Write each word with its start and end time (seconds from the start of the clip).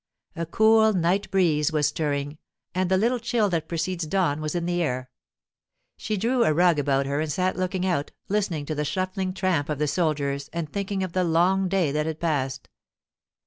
A 0.35 0.47
cool 0.47 0.93
night 0.93 1.29
breeze 1.29 1.71
was 1.71 1.85
stirring, 1.85 2.39
and 2.73 2.89
the 2.89 2.97
little 2.97 3.19
chill 3.19 3.49
that 3.49 3.67
precedes 3.67 4.07
dawn 4.07 4.41
was 4.41 4.55
in 4.55 4.65
the 4.65 4.81
air. 4.81 5.11
She 5.95 6.17
drew 6.17 6.43
a 6.43 6.51
rug 6.55 6.79
about 6.79 7.05
her 7.05 7.21
and 7.21 7.31
sat 7.31 7.55
looking 7.55 7.85
out, 7.85 8.09
listening 8.27 8.65
to 8.65 8.73
the 8.73 8.83
shuffling 8.83 9.31
tramp 9.31 9.69
of 9.69 9.77
the 9.77 9.87
soldiers 9.87 10.49
and 10.53 10.67
thinking 10.73 11.03
of 11.03 11.13
the 11.13 11.23
long 11.23 11.67
day 11.69 11.91
that 11.91 12.07
had 12.07 12.19
passed. 12.19 12.67